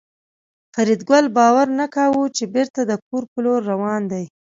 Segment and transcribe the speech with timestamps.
[0.73, 4.25] فریدګل باور نه کاوه چې بېرته د کور په لور روان دی